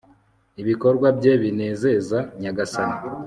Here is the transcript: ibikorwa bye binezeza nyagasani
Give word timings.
ibikorwa 0.61 1.07
bye 1.17 1.33
binezeza 1.41 2.17
nyagasani 2.41 2.97